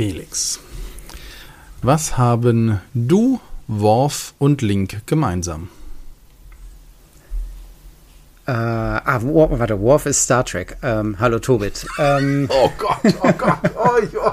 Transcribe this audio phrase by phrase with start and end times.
[0.00, 0.58] Felix,
[1.82, 5.68] was haben du, Worf und Link gemeinsam?
[8.46, 10.78] Äh, ah, Worf, warte, Worf ist Star Trek.
[10.82, 11.86] Ähm, hallo Tobit.
[11.98, 13.58] Ähm, oh Gott, oh Gott.
[13.76, 14.32] Oh, ich, oh,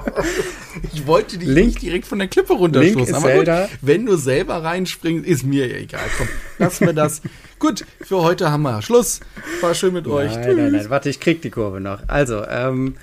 [0.94, 3.16] ich wollte dich Link, nicht direkt von der Klippe runterstoßen.
[3.16, 3.62] aber Zelda.
[3.64, 6.00] gut, wenn du selber reinspringst, ist mir egal.
[6.18, 6.30] Komm,
[6.60, 7.22] lass mir das.
[7.60, 9.20] gut, für heute haben wir Schluss.
[9.60, 10.34] War schön mit euch.
[10.34, 12.08] Nein, nein, nein, warte, ich krieg die Kurve noch.
[12.08, 12.96] Also, ähm,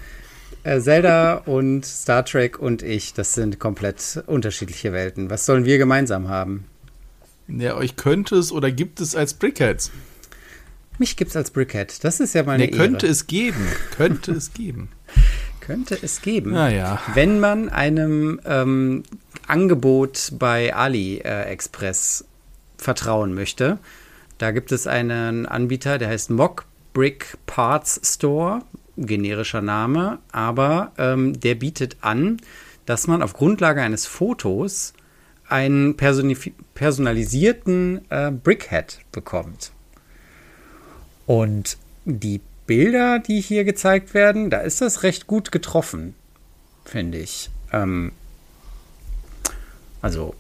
[0.65, 5.31] äh, Zelda und Star Trek und ich, das sind komplett unterschiedliche Welten.
[5.31, 6.65] Was sollen wir gemeinsam haben?
[7.47, 9.93] Ja, euch könnte es oder gibt es als Brickheads.
[10.99, 12.03] Mich gibt es als Brickhead.
[12.03, 13.67] Das ist ja meine nee, könnte es geben.
[13.97, 14.89] Könnte es geben.
[15.61, 16.53] Könnte es geben.
[16.53, 17.01] Naja.
[17.15, 19.03] Wenn man einem ähm,
[19.47, 22.25] Angebot bei AliExpress
[22.79, 23.79] vertrauen möchte,
[24.39, 28.63] da gibt es einen Anbieter, der heißt Mock Brick Parts Store
[28.97, 32.39] generischer Name, aber ähm, der bietet an,
[32.87, 34.95] dass man auf Grundlage eines Fotos
[35.49, 39.73] einen personalisierten äh, Brickhead bekommt.
[41.27, 46.15] Und die Bilder, die hier gezeigt werden, da ist das recht gut getroffen,
[46.85, 47.51] finde ich.
[47.73, 48.13] Ähm,
[50.01, 50.35] also,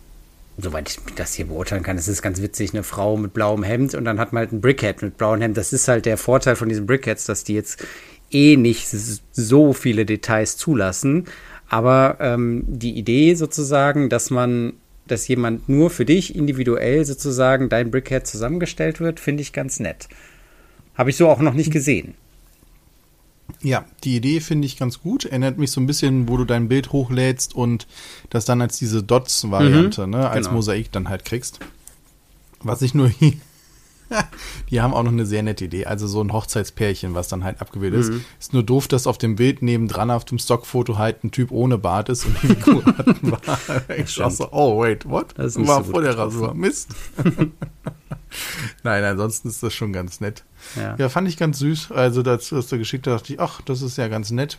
[0.56, 3.95] soweit ich das hier beurteilen kann, es ist ganz witzig, eine Frau mit blauem Hemd
[3.95, 5.56] und dann hat man halt ein Brickhead mit blauem Hemd.
[5.56, 7.84] Das ist halt der Vorteil von diesen Brickheads, dass die jetzt
[8.35, 11.25] eh nicht so viele Details zulassen.
[11.69, 14.75] Aber ähm, die Idee sozusagen, dass man,
[15.07, 20.09] dass jemand nur für dich individuell sozusagen dein Brickhead zusammengestellt wird, finde ich ganz nett.
[20.95, 22.15] Habe ich so auch noch nicht gesehen.
[23.62, 25.25] Ja, die Idee finde ich ganz gut.
[25.25, 27.87] Erinnert mich so ein bisschen, wo du dein Bild hochlädst und
[28.31, 30.57] das dann als diese Dots-Variante, mhm, ne, als genau.
[30.57, 31.61] Mosaik dann halt kriegst.
[32.61, 33.33] Was ich nur hier
[34.70, 35.86] die haben auch noch eine sehr nette Idee.
[35.86, 38.16] Also so ein Hochzeitspärchen, was dann halt abgebildet mhm.
[38.16, 38.24] ist.
[38.41, 41.78] Ist nur doof, dass auf dem Bild nebendran auf dem Stockfoto halt ein Typ ohne
[41.78, 43.44] Bart ist und die Figur hat einen Bart.
[43.97, 45.34] Ich so, oh wait, what?
[45.36, 46.55] Das War so vor der Rasur.
[46.55, 46.94] Mist.
[48.82, 50.44] Nein, ansonsten ist das schon ganz nett.
[50.76, 50.97] Ja.
[50.97, 51.93] ja, fand ich ganz süß.
[51.93, 54.59] Also dazu, was du geschickt hast, dachte ich, ach, das ist ja ganz nett.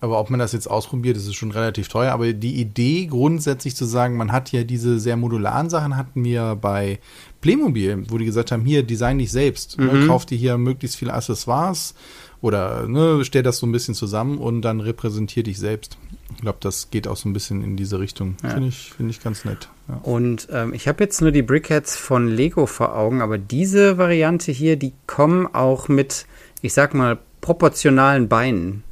[0.00, 2.12] Aber ob man das jetzt ausprobiert, das ist schon relativ teuer.
[2.12, 6.54] Aber die Idee grundsätzlich zu sagen, man hat ja diese sehr modularen Sachen, hatten wir
[6.54, 6.98] bei
[7.40, 9.78] Playmobil, wo die gesagt haben, hier, design dich selbst.
[9.78, 9.86] Ne?
[9.86, 10.00] Mhm.
[10.00, 11.94] Ne, kauf dir hier möglichst viele Accessoires
[12.42, 15.96] oder ne, stell das so ein bisschen zusammen und dann repräsentier dich selbst.
[16.34, 18.36] Ich glaube, das geht auch so ein bisschen in diese Richtung.
[18.42, 18.50] Ja.
[18.50, 19.68] Finde ich, find ich ganz nett.
[19.88, 19.96] Ja.
[20.02, 24.52] Und ähm, ich habe jetzt nur die Brickheads von Lego vor Augen, aber diese Variante
[24.52, 26.26] hier, die kommen auch mit,
[26.60, 28.82] ich sag mal, proportionalen Beinen.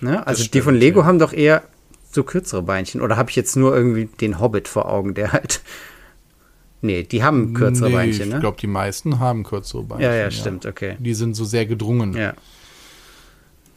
[0.00, 0.26] Ne?
[0.26, 1.06] Also stimmt, die von Lego ja.
[1.06, 1.62] haben doch eher
[2.10, 3.00] so kürzere Beinchen.
[3.00, 5.62] Oder habe ich jetzt nur irgendwie den Hobbit vor Augen, der halt.
[6.80, 8.34] Nee, die haben kürzere nee, Beinchen, ne?
[8.34, 10.04] Ich glaube, die meisten haben kürzere Beinchen.
[10.04, 10.98] Ja, ja, stimmt, okay.
[10.98, 12.12] Die sind so sehr gedrungen.
[12.14, 12.34] Ja.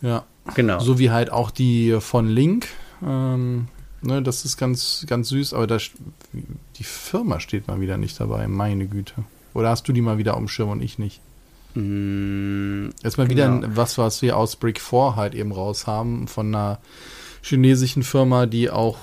[0.01, 0.25] Ja.
[0.55, 0.79] Genau.
[0.79, 2.67] So wie halt auch die von Link.
[3.01, 3.69] Ähm,
[4.01, 5.91] ne, das ist ganz, ganz süß, aber das,
[6.33, 9.13] die Firma steht mal wieder nicht dabei, meine Güte.
[9.53, 11.21] Oder hast du die mal wieder auf dem Schirm und ich nicht?
[11.73, 13.57] Mm, Erstmal genau.
[13.57, 16.79] wieder was, was wir aus Brick 4 halt eben raus haben, von einer
[17.41, 18.97] chinesischen Firma, die auch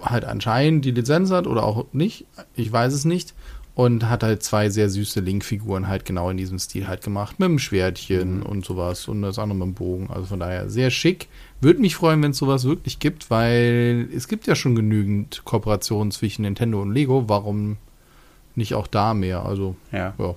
[0.00, 3.34] halt anscheinend die Lizenz hat oder auch nicht, ich weiß es nicht.
[3.74, 7.48] Und hat halt zwei sehr süße Link-Figuren halt genau in diesem Stil halt gemacht, mit
[7.48, 8.42] dem Schwertchen mhm.
[8.42, 10.10] und sowas und das andere mit dem Bogen.
[10.10, 11.28] Also von daher sehr schick.
[11.60, 16.10] Würde mich freuen, wenn es sowas wirklich gibt, weil es gibt ja schon genügend Kooperationen
[16.10, 17.28] zwischen Nintendo und Lego.
[17.28, 17.76] Warum
[18.56, 19.46] nicht auch da mehr?
[19.46, 20.34] Also ja, ja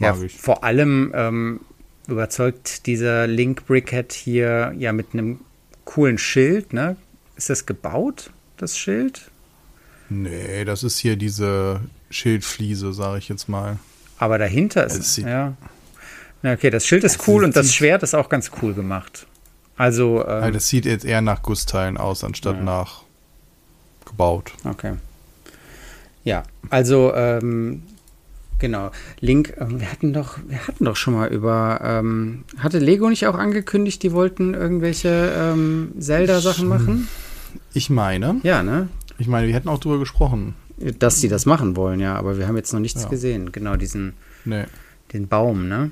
[0.00, 0.36] ja, ich.
[0.36, 1.60] vor allem ähm,
[2.08, 5.40] überzeugt dieser Link Brickhead hier ja mit einem
[5.84, 6.96] coolen Schild, ne?
[7.36, 9.30] Ist das gebaut, das Schild?
[10.08, 11.80] Nee, das ist hier diese
[12.10, 13.78] Schildfliese, sage ich jetzt mal.
[14.18, 15.54] Aber dahinter ist es, ja.
[16.42, 19.26] Na, okay, das Schild ist cool und das Schwert ist auch ganz cool gemacht.
[19.76, 22.62] Also, ähm, also das sieht jetzt eher nach Gussteilen aus, anstatt ja.
[22.62, 23.02] nach
[24.04, 24.52] gebaut.
[24.64, 24.94] Okay.
[26.24, 27.82] Ja, also ähm,
[28.60, 28.90] Genau.
[29.20, 33.26] Link, äh, wir hatten doch, wir hatten doch schon mal über, ähm, hatte Lego nicht
[33.26, 37.08] auch angekündigt, die wollten irgendwelche ähm, Zelda-Sachen machen?
[37.74, 38.40] Ich meine.
[38.42, 38.88] Ja, ne?
[39.18, 40.54] Ich meine, wir hätten auch drüber gesprochen.
[40.98, 43.08] Dass sie das machen wollen, ja, aber wir haben jetzt noch nichts ja.
[43.08, 43.52] gesehen.
[43.52, 44.14] Genau, diesen,
[44.44, 44.64] nee.
[45.12, 45.90] den Baum, ne?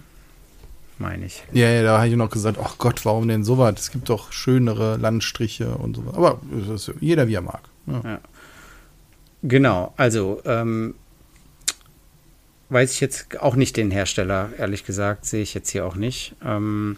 [0.99, 1.45] Meine ich.
[1.53, 3.75] Ja, ja, da habe ich noch gesagt, ach Gott, warum denn sowas?
[3.79, 6.03] Es gibt doch schönere Landstriche und so.
[6.13, 6.41] Aber
[7.01, 7.61] jeder wie er mag.
[7.87, 8.01] Ja.
[8.05, 8.21] ja.
[9.43, 10.95] Genau, also ähm,
[12.71, 16.35] weiß ich jetzt auch nicht den Hersteller, ehrlich gesagt, sehe ich jetzt hier auch nicht.
[16.45, 16.97] Ähm,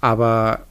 [0.00, 0.66] aber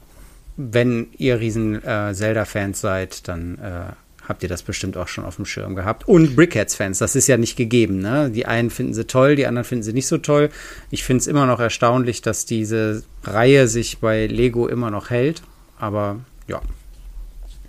[0.57, 3.93] wenn ihr riesen äh, Zelda-Fans seid, dann äh,
[4.27, 6.07] habt ihr das bestimmt auch schon auf dem Schirm gehabt.
[6.07, 7.99] Und Brickheads-Fans, das ist ja nicht gegeben.
[7.99, 8.29] Ne?
[8.29, 10.49] Die einen finden sie toll, die anderen finden sie nicht so toll.
[10.91, 15.41] Ich finde es immer noch erstaunlich, dass diese Reihe sich bei Lego immer noch hält.
[15.77, 16.61] Aber ja.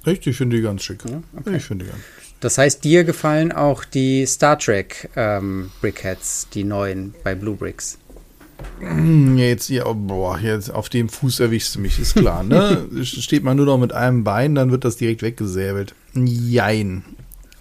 [0.04, 0.26] Echt?
[0.26, 1.02] Ich finde die ganz schick.
[1.08, 1.56] Ja, okay.
[1.56, 2.02] Ich finde die ganz
[2.40, 7.98] Das heißt, dir gefallen auch die Star Trek ähm, Brickheads, die neuen bei Blue Bricks?
[8.80, 12.88] Hm, jetzt, ja, boah, jetzt auf dem Fuß erwischst du mich, ist klar, ne?
[13.04, 15.94] Steht man nur noch mit einem Bein, dann wird das direkt weggesäbelt.
[16.14, 17.04] Jein.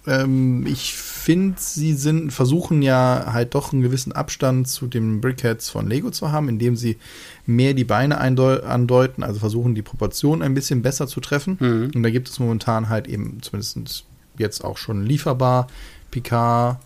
[0.06, 5.68] Ähm, ich finde, sie sind, versuchen ja halt doch einen gewissen Abstand zu den Brickheads
[5.68, 6.96] von Lego zu haben, indem sie
[7.44, 11.58] mehr die Beine andeuten, also versuchen die Proportionen ein bisschen besser zu treffen.
[11.60, 11.90] Mhm.
[11.94, 14.04] Und da gibt es momentan halt eben, zumindest
[14.38, 15.66] jetzt auch schon lieferbar,
[16.10, 16.78] Picard,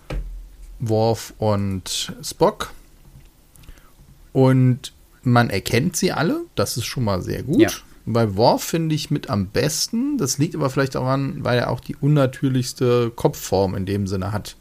[0.80, 2.72] Worf und Spock.
[4.32, 4.92] Und
[5.22, 7.60] man erkennt sie alle, das ist schon mal sehr gut.
[7.60, 7.70] Ja.
[8.06, 10.18] Bei Worf finde ich mit am besten.
[10.18, 14.56] Das liegt aber vielleicht daran, weil er auch die unnatürlichste Kopfform in dem Sinne hat.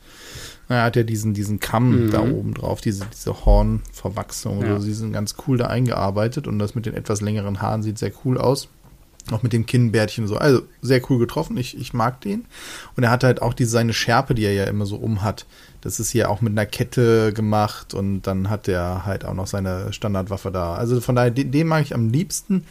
[0.69, 2.11] Er hat ja diesen, diesen Kamm mhm.
[2.11, 4.61] da oben drauf, diese, diese Hornverwachsung.
[4.61, 4.73] Ja.
[4.73, 7.97] Also, sie sind ganz cool da eingearbeitet und das mit den etwas längeren Haaren sieht
[7.97, 8.69] sehr cool aus.
[9.31, 10.37] Auch mit dem Kinnbärtchen so.
[10.37, 11.55] Also sehr cool getroffen.
[11.57, 12.45] Ich, ich mag den.
[12.95, 15.45] Und er hat halt auch diese seine Schärpe, die er ja immer so um hat.
[15.81, 19.47] Das ist hier auch mit einer Kette gemacht und dann hat er halt auch noch
[19.47, 20.75] seine Standardwaffe da.
[20.75, 22.65] Also von daher, den, den mag ich am liebsten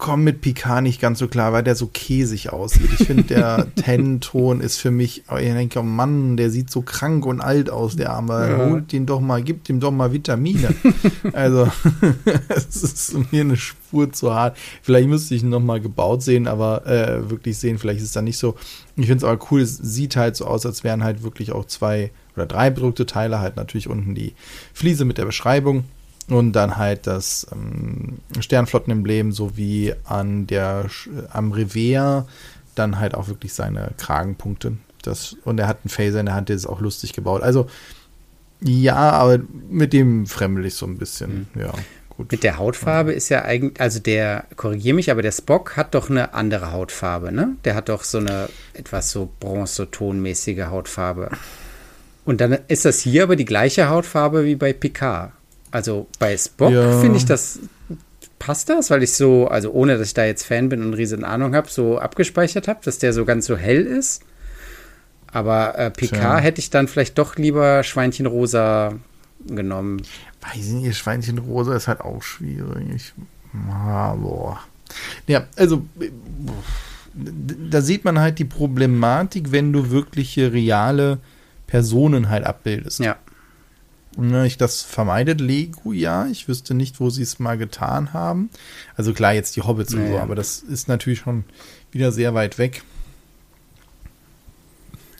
[0.00, 2.90] komme mit Picard nicht ganz so klar, weil der so käsig aussieht.
[2.98, 6.82] Ich finde, der Ten-Ton ist für mich, oh, ich denke, oh Mann, der sieht so
[6.82, 8.50] krank und alt aus, der Arme.
[8.50, 8.70] Ja.
[8.70, 10.74] Holt den doch mal, gibt ihm doch mal Vitamine.
[11.32, 11.70] also,
[12.48, 14.56] es ist mir eine Spur zu hart.
[14.82, 18.12] Vielleicht müsste ich ihn noch mal gebaut sehen, aber äh, wirklich sehen, vielleicht ist es
[18.12, 18.56] dann nicht so.
[18.96, 21.66] Ich finde es aber cool, es sieht halt so aus, als wären halt wirklich auch
[21.66, 24.34] zwei oder drei bedruckte Teile, halt natürlich unten die
[24.72, 25.84] Fliese mit der Beschreibung
[26.30, 30.86] und dann halt das ähm, Sternflottenemblem sowie an der
[31.32, 32.24] am Revers
[32.74, 34.76] dann halt auch wirklich seine Kragenpunkte.
[35.02, 37.42] Das, und er hat einen Phaser in der Hand, der ist auch lustig gebaut.
[37.42, 37.66] Also
[38.62, 39.40] ja, aber
[39.70, 41.48] mit dem fremdel ich so ein bisschen.
[41.54, 41.60] Mhm.
[41.60, 41.72] Ja,
[42.10, 42.30] gut.
[42.30, 46.10] Mit der Hautfarbe ist ja eigentlich, also der, korrigiere mich, aber der Spock hat doch
[46.10, 47.56] eine andere Hautfarbe, ne?
[47.64, 51.30] Der hat doch so eine etwas so bronzetonmäßige Hautfarbe.
[52.26, 55.32] Und dann ist das hier aber die gleiche Hautfarbe wie bei Picard.
[55.70, 57.00] Also bei Spock ja.
[57.00, 57.60] finde ich das,
[58.38, 61.24] passt das, weil ich so, also ohne dass ich da jetzt Fan bin und riesen
[61.24, 64.22] Ahnung habe, so abgespeichert habe, dass der so ganz so hell ist.
[65.32, 68.94] Aber äh, PK hätte ich dann vielleicht doch lieber Schweinchenrosa
[69.46, 70.02] genommen.
[70.40, 73.12] Weiß ich nicht, Schweinchenrosa ist halt auch schwierig.
[73.70, 74.60] Ah, boah.
[75.28, 75.84] Ja, also
[77.14, 81.18] da sieht man halt die Problematik, wenn du wirkliche reale
[81.66, 83.00] Personen halt abbildest.
[83.00, 83.16] Ja.
[84.16, 86.26] Ne, ich, das vermeidet Lego ja.
[86.26, 88.50] Ich wüsste nicht, wo sie es mal getan haben.
[88.96, 90.04] Also klar, jetzt die Hobbits naja.
[90.04, 91.44] und so, aber das ist natürlich schon
[91.92, 92.82] wieder sehr weit weg.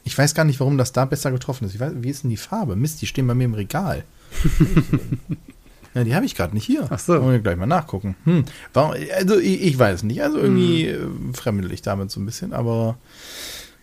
[0.03, 1.79] Ich weiß gar nicht, warum das da besser getroffen ist.
[1.79, 2.75] Weiß, wie ist denn die Farbe?
[2.75, 4.05] Mist, die stehen bei mir im Regal.
[5.95, 6.87] ja, die habe ich gerade nicht hier.
[6.91, 7.13] Ach so.
[7.15, 8.17] Wollen wir gleich mal nachgucken.
[8.25, 8.45] Hm.
[8.73, 10.23] Warum, also ich, ich, weiß nicht.
[10.23, 11.35] Also irgendwie hm.
[11.35, 12.99] fremdel ich damit so ein bisschen, aber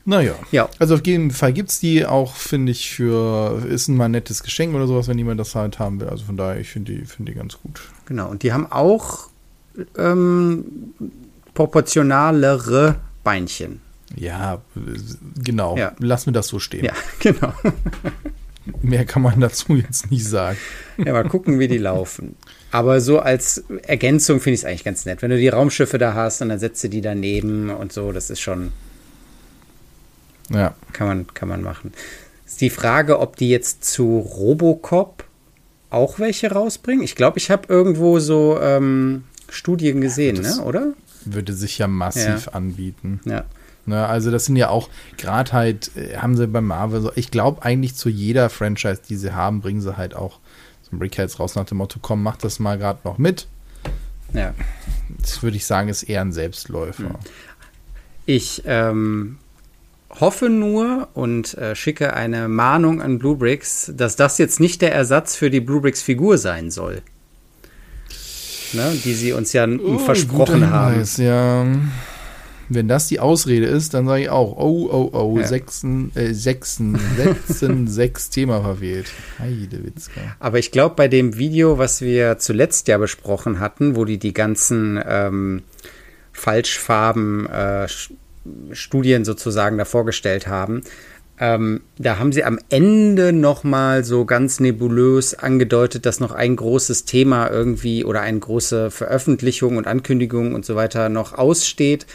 [0.08, 0.36] naja.
[0.52, 0.70] Ja.
[0.80, 4.42] Also auf jeden Fall gibt es die auch, finde ich, für, ist ein mal nettes
[4.42, 6.08] Geschenk oder sowas, wenn jemand das halt haben will.
[6.08, 7.82] Also von daher, ich finde die, find die ganz gut.
[8.06, 9.28] Genau, und die haben auch
[9.98, 10.64] ähm,
[11.54, 12.96] proportionalere
[13.26, 13.82] Beinchen.
[14.16, 14.62] Ja,
[15.44, 15.76] genau.
[15.78, 15.92] Ja.
[16.00, 16.86] Lass mir das so stehen.
[16.86, 17.52] Ja, genau.
[18.82, 20.58] Mehr kann man dazu jetzt nicht sagen.
[20.98, 22.38] Ja, mal gucken, wie die laufen.
[22.72, 25.22] Aber so als Ergänzung finde ich es eigentlich ganz nett.
[25.22, 28.30] Wenn du die Raumschiffe da hast und dann setzt du die daneben und so, das
[28.30, 28.72] ist schon,
[30.50, 30.74] ja.
[30.94, 31.94] Kann man, kann man machen.
[32.46, 35.26] Ist die Frage, ob die jetzt zu Robocop
[35.90, 37.04] auch welche rausbringen?
[37.04, 40.64] Ich glaube, ich habe irgendwo so ähm, Studien gesehen, ja, ne?
[40.64, 40.94] oder?
[41.26, 42.54] Würde sich ja massiv ja.
[42.54, 43.20] anbieten.
[43.26, 43.46] Ja.
[43.86, 47.32] Ne, also das sind ja auch gerade halt, äh, haben sie bei Marvel so, ich
[47.32, 50.40] glaube eigentlich zu jeder Franchise, die sie haben, bringen sie halt auch
[50.84, 53.48] so ein Brickheads raus nach dem Motto, komm, mach das mal gerade noch mit.
[54.34, 54.54] Ja.
[55.20, 57.10] Das würde ich sagen, ist eher ein Selbstläufer.
[57.10, 57.16] Hm.
[58.26, 59.38] Ich ähm,
[60.20, 65.36] hoffe nur und äh, schicke eine Mahnung an Bluebricks, dass das jetzt nicht der Ersatz
[65.36, 67.02] für die Bluebricks-Figur sein soll.
[68.74, 71.04] Ne, die sie uns ja oh, versprochen haben.
[71.18, 71.66] Ja.
[72.70, 75.48] Wenn das die Ausrede ist, dann sage ich auch, oh, oh, oh, ja.
[75.48, 79.10] sechsen, äh, sechsen, sechsen, sechs Thema verwählt.
[79.40, 80.20] Heidewitzka.
[80.40, 84.34] Aber ich glaube, bei dem Video, was wir zuletzt ja besprochen hatten, wo die die
[84.34, 85.64] ganzen ähm,
[86.34, 87.88] Falschfarben äh,
[88.72, 90.84] Studien sozusagen da vorgestellt haben.
[91.40, 97.06] Ähm, da haben sie am Ende nochmal so ganz nebulös angedeutet, dass noch ein großes
[97.06, 102.08] Thema irgendwie oder eine große Veröffentlichung und Ankündigung und so weiter noch aussteht.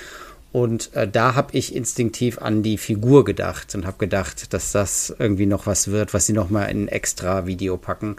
[0.51, 5.15] Und äh, da habe ich instinktiv an die Figur gedacht und habe gedacht, dass das
[5.19, 8.17] irgendwie noch was wird, was sie nochmal in ein extra Video packen,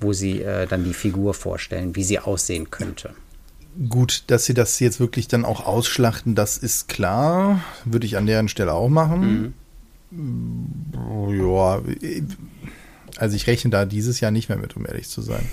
[0.00, 3.10] wo sie äh, dann die Figur vorstellen, wie sie aussehen könnte.
[3.88, 7.60] Gut, dass sie das jetzt wirklich dann auch ausschlachten, das ist klar.
[7.84, 9.54] Würde ich an deren Stelle auch machen.
[10.10, 11.38] Mhm.
[11.40, 11.82] Ja,
[13.16, 15.44] also ich rechne da dieses Jahr nicht mehr mit, um ehrlich zu sein.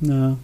[0.00, 0.38] Na.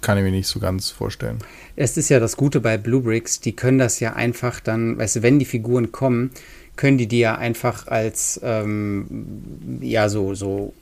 [0.00, 1.38] Kann ich mir nicht so ganz vorstellen.
[1.76, 5.16] Es ist ja das Gute bei Blue Bricks, die können das ja einfach dann, weißt
[5.16, 6.30] du, wenn die Figuren kommen,
[6.76, 10.74] können die die ja einfach als ähm, ja so so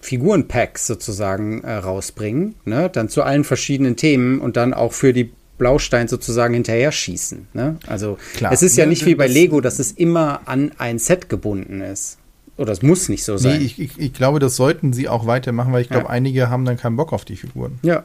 [0.00, 2.90] Figurenpacks sozusagen äh, rausbringen, ne?
[2.90, 5.30] Dann zu allen verschiedenen Themen und dann auch für die
[5.60, 7.48] Blaustein sozusagen hinterher schießen.
[7.52, 7.76] Ne?
[7.86, 8.50] Also Klar.
[8.50, 12.16] es ist ja nicht wie bei Lego, dass es immer an ein Set gebunden ist.
[12.56, 13.58] Oder es muss nicht so sein.
[13.58, 16.10] Nee, ich, ich, ich glaube, das sollten sie auch weitermachen, weil ich glaube, ja.
[16.10, 17.78] einige haben dann keinen Bock auf die Figuren.
[17.82, 18.04] Ja.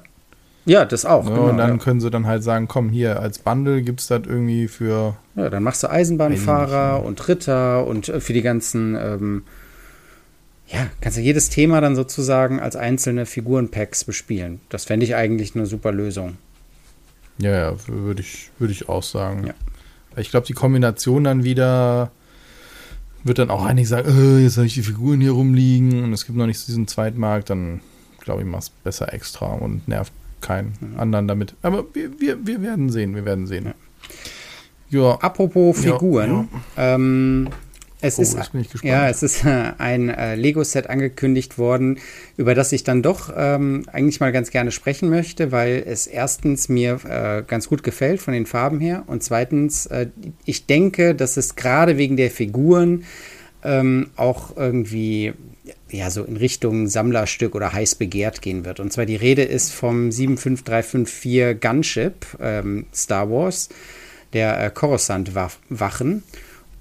[0.66, 1.26] Ja, das auch.
[1.26, 1.78] Ja, genau, und dann ja.
[1.78, 5.16] können sie dann halt sagen, komm, hier, als Bundle gibt es das irgendwie für.
[5.36, 9.44] Ja, dann machst du Eisenbahnfahrer und Ritter und äh, für die ganzen ähm,
[10.76, 14.60] ja, kannst du jedes Thema dann sozusagen als einzelne Figurenpacks bespielen.
[14.70, 16.38] Das fände ich eigentlich eine super Lösung.
[17.38, 19.48] Ja, ja, würde ich, würd ich auch sagen.
[19.48, 19.54] Ja.
[20.18, 22.12] Ich glaube, die Kombination dann wieder
[23.24, 26.26] wird dann auch einige sagen, äh, jetzt habe ich die Figuren hier rumliegen und es
[26.26, 27.82] gibt noch nicht diesen Zweitmarkt, dann
[28.20, 31.00] glaube ich, mach's besser extra und nervt keinen mhm.
[31.00, 31.56] anderen damit.
[31.62, 33.74] Aber wir, wir, wir werden sehen, wir werden sehen.
[34.92, 35.00] Ja.
[35.00, 35.16] ja.
[35.22, 37.50] Apropos Figuren, ja, ähm,
[38.02, 38.38] es oh, ist,
[38.84, 42.00] ja, es ist äh, ein äh, Lego-Set angekündigt worden,
[42.38, 46.70] über das ich dann doch ähm, eigentlich mal ganz gerne sprechen möchte, weil es erstens
[46.70, 50.08] mir äh, ganz gut gefällt von den Farben her und zweitens, äh,
[50.44, 53.06] ich denke, dass es gerade wegen der Figuren
[53.64, 55.34] ähm, auch irgendwie
[55.90, 58.80] ja, so in Richtung Sammlerstück oder heiß begehrt gehen wird.
[58.80, 63.70] Und zwar die Rede ist vom 75354 Gunship ähm, Star Wars,
[64.34, 66.24] der äh, Coruscant-Wachen.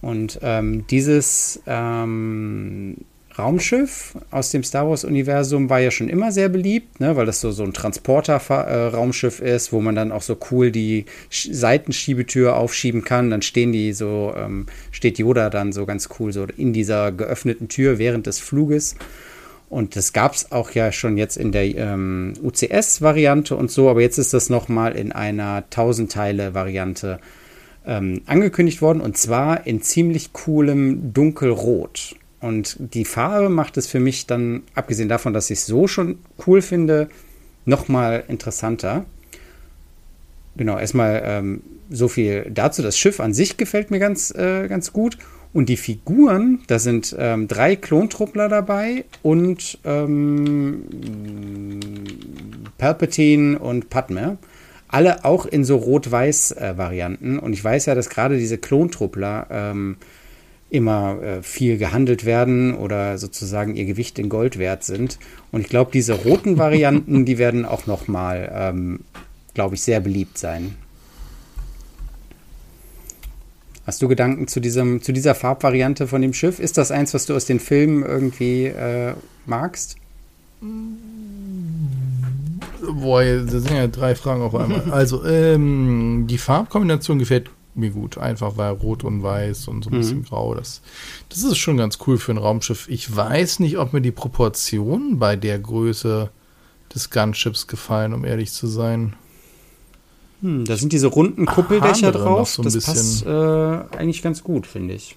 [0.05, 2.97] Und ähm, dieses ähm,
[3.39, 7.53] Raumschiff aus dem Star Wars-Universum war ja schon immer sehr beliebt, ne, weil das so,
[7.53, 13.31] so ein Transporter-Raumschiff äh, ist, wo man dann auch so cool die Seitenschiebetür aufschieben kann.
[13.31, 17.69] Dann stehen die so, ähm, steht Yoda dann so ganz cool so in dieser geöffneten
[17.69, 18.97] Tür während des Fluges.
[19.71, 24.03] Und das gab es auch ja schon jetzt in der ähm, UCS-Variante und so, aber
[24.03, 27.21] jetzt ist das nochmal in einer 1000-Teile-Variante
[27.87, 32.17] ähm, angekündigt worden und zwar in ziemlich coolem Dunkelrot.
[32.41, 36.19] Und die Farbe macht es für mich dann, abgesehen davon, dass ich es so schon
[36.47, 37.09] cool finde,
[37.65, 39.07] nochmal interessanter.
[40.57, 42.83] Genau, erstmal ähm, so viel dazu.
[42.83, 45.19] Das Schiff an sich gefällt mir ganz, äh, ganz gut.
[45.55, 50.83] Und die Figuren, da sind ähm, drei Klontruppler dabei und ähm,
[52.77, 54.37] Palpatine und Padme
[54.95, 57.41] alle auch in so Rot-Weiß-Varianten.
[57.41, 59.97] und ich weiß ja, dass gerade diese Klontruppler ähm,
[60.71, 65.19] immer äh, viel gehandelt werden oder sozusagen ihr Gewicht in Gold wert sind.
[65.51, 69.01] Und ich glaube, diese roten Varianten, die werden auch nochmal, ähm,
[69.53, 70.77] glaube ich, sehr beliebt sein.
[73.87, 76.61] Hast du Gedanken zu, diesem, zu dieser Farbvariante von dem Schiff?
[76.61, 79.97] Ist das eins, was du aus den Filmen irgendwie äh, magst?
[82.93, 84.83] Boah, das sind ja drei Fragen auf einmal.
[84.91, 88.19] Also, ähm, die Farbkombination gefällt mir gut.
[88.19, 90.25] Einfach weil rot und weiß und so ein bisschen mhm.
[90.25, 90.55] grau.
[90.55, 90.81] Das,
[91.29, 92.89] das ist schon ganz cool für ein Raumschiff.
[92.89, 96.31] Ich weiß nicht, ob mir die Proportionen bei der Größe
[96.95, 99.15] des Gunships gefallen, um ehrlich zu sein.
[100.43, 102.51] Hm, da sind diese runden Kuppeldächer drauf.
[102.51, 105.17] So das passt äh, eigentlich ganz gut, finde ich.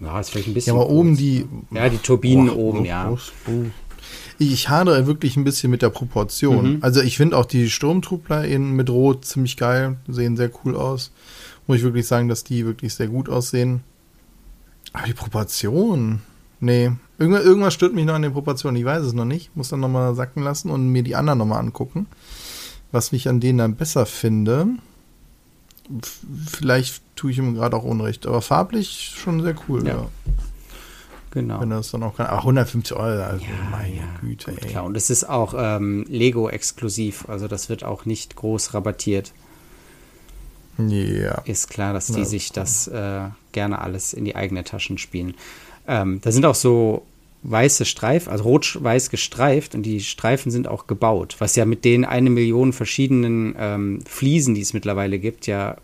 [0.00, 0.74] Ja, ist vielleicht ein bisschen.
[0.74, 1.46] Ja, aber oben die.
[1.70, 3.10] Ja, die Turbinen oh, oben, oh, ja.
[3.10, 3.18] Oh,
[4.40, 6.76] ich hadere wirklich ein bisschen mit der Proportion.
[6.76, 6.78] Mhm.
[6.80, 11.12] Also ich finde auch die Sturmtruppler in, mit Rot ziemlich geil, sehen sehr cool aus.
[11.66, 13.82] Muss ich wirklich sagen, dass die wirklich sehr gut aussehen.
[14.94, 16.22] Aber die Proportion,
[16.58, 16.90] nee.
[17.18, 18.78] Irgendwas, irgendwas stört mich noch an den Proportionen.
[18.78, 19.54] Ich weiß es noch nicht.
[19.56, 22.06] Muss dann nochmal sacken lassen und mir die anderen nochmal angucken.
[22.92, 24.68] Was mich an denen dann besser finde.
[26.50, 28.26] Vielleicht tue ich ihm gerade auch Unrecht.
[28.26, 29.96] Aber farblich schon sehr cool, ja.
[29.96, 30.08] ja.
[31.30, 31.60] Genau.
[31.60, 32.26] Wenn das dann auch kann.
[32.26, 34.70] Aber 150 Euro, also ja, meine ja, Güte, gut, ey.
[34.70, 39.32] Klar, und es ist auch ähm, Lego-exklusiv, also das wird auch nicht groß rabattiert.
[40.78, 41.42] Ja.
[41.44, 45.34] Ist klar, dass die ja, sich das äh, gerne alles in die eigene Taschen spielen.
[45.86, 47.06] Ähm, da sind auch so
[47.42, 52.04] weiße Streifen, also rot-weiß gestreift und die Streifen sind auch gebaut, was ja mit den
[52.04, 55.76] eine Million verschiedenen ähm, Fliesen, die es mittlerweile gibt, ja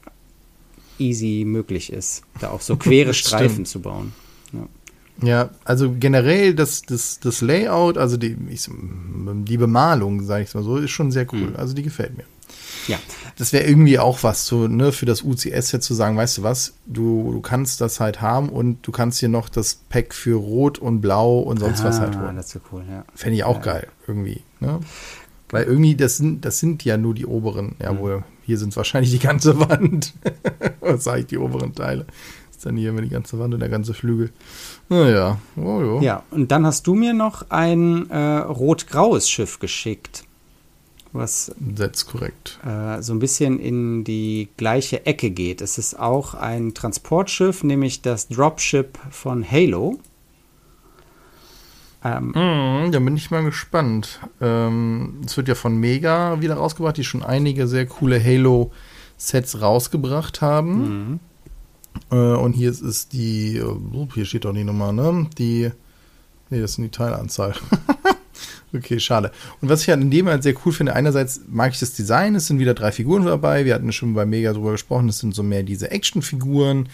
[0.98, 4.12] easy möglich ist, da auch so quere Streifen zu bauen.
[4.52, 4.66] Ja.
[5.22, 10.62] Ja, also generell das, das, das Layout, also die, ich, die Bemalung, sage ich mal
[10.62, 11.50] so, ist schon sehr cool.
[11.50, 11.56] Mhm.
[11.56, 12.24] Also die gefällt mir.
[12.86, 12.98] Ja.
[13.36, 16.42] Das wäre irgendwie auch was so, ne, für das UCS jetzt zu sagen, weißt du
[16.42, 20.36] was, du, du kannst das halt haben und du kannst hier noch das Pack für
[20.36, 22.36] Rot und Blau und sonst was halt holen.
[22.36, 23.04] Das wäre cool, ja.
[23.14, 23.72] Fände ich auch Ja.
[23.72, 24.78] geil, irgendwie, ne?
[25.48, 29.10] Weil irgendwie, das sind, das sind ja nur die oberen, jawohl, hier sind es wahrscheinlich
[29.12, 30.12] die ganze Wand.
[30.80, 32.06] was sage ich, die oberen Teile?
[32.64, 34.30] Dann hier immer die ganze Wand und der ganze Flügel.
[34.88, 36.00] Naja, oh, jo.
[36.00, 40.24] Ja, und dann hast du mir noch ein äh, rot-graues Schiff geschickt,
[41.12, 42.58] was ist korrekt.
[42.66, 45.60] äh, so ein bisschen in die gleiche Ecke geht.
[45.60, 49.98] Es ist auch ein Transportschiff, nämlich das Dropship von Halo.
[52.04, 54.20] Ähm, Mhm, da bin ich mal gespannt.
[54.40, 60.40] Ähm, es wird ja von Mega wieder rausgebracht, die schon einige sehr coole Halo-Sets rausgebracht
[60.42, 60.78] haben.
[61.10, 61.20] mhm.
[62.10, 65.28] Äh, und hier ist, ist die, oh, hier steht doch die Nummer, ne?
[65.38, 65.70] Die,
[66.50, 67.54] nee, das sind die Teilanzahl.
[68.74, 69.30] okay, schade.
[69.60, 72.34] Und was ich halt in dem halt sehr cool finde, einerseits mag ich das Design,
[72.34, 75.34] es sind wieder drei Figuren dabei, wir hatten schon bei Mega drüber gesprochen, das sind
[75.34, 76.88] so mehr diese Actionfiguren,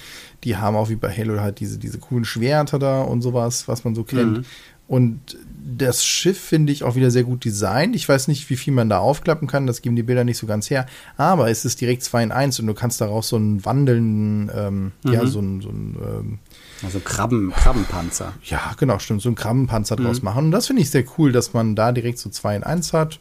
[0.44, 3.85] die haben auch wie bei Halo halt diese, diese coolen Schwerter da und sowas, was
[3.85, 4.38] man so kennt.
[4.38, 4.44] Mhm.
[4.88, 7.95] Und das Schiff finde ich auch wieder sehr gut designt.
[7.95, 10.47] Ich weiß nicht, wie viel man da aufklappen kann, das geben die Bilder nicht so
[10.47, 10.87] ganz her.
[11.16, 14.92] Aber es ist direkt 2 in 1 und du kannst daraus so einen wandelnden, ähm,
[15.04, 16.38] ja, so ein, so ähm,
[16.83, 18.33] Also Krabben, Krabbenpanzer.
[18.45, 20.47] ja, genau, stimmt, so einen Krabbenpanzer draus machen.
[20.47, 23.21] Und das finde ich sehr cool, dass man da direkt so 2 in 1 hat.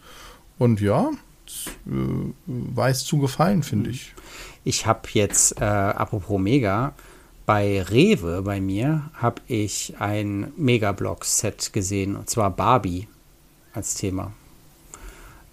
[0.57, 1.09] Und ja,
[1.87, 1.91] äh,
[2.45, 4.13] weiß zu gefallen, finde ich.
[4.63, 6.93] Ich habe jetzt, äh, apropos Mega,
[7.51, 13.09] bei Rewe bei mir habe ich ein Megablock-Set gesehen, und zwar Barbie
[13.73, 14.31] als Thema.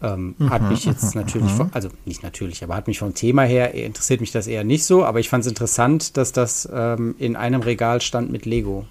[0.01, 3.75] Ähm, hat mich jetzt natürlich, von, also nicht natürlich, aber hat mich vom Thema her,
[3.75, 7.35] interessiert mich das eher nicht so, aber ich fand es interessant, dass das ähm, in
[7.35, 8.85] einem Regal stand mit Lego.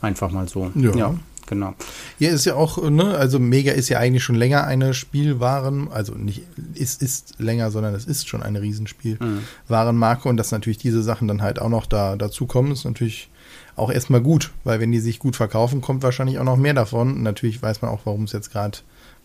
[0.00, 0.70] Einfach mal so.
[0.76, 1.16] Ja.
[1.48, 1.74] Genau.
[2.18, 6.14] Ja, ist ja auch, ne, also Mega ist ja eigentlich schon länger eine Spielwaren, also
[6.14, 6.42] nicht
[6.74, 11.42] ist, ist länger, sondern es ist schon eine Riesenspielwarenmarke und dass natürlich diese Sachen dann
[11.42, 13.30] halt auch noch da dazukommen, ist natürlich
[13.76, 17.14] auch erstmal gut, weil wenn die sich gut verkaufen, kommt wahrscheinlich auch noch mehr davon.
[17.14, 18.78] Und natürlich weiß man auch, warum es jetzt gerade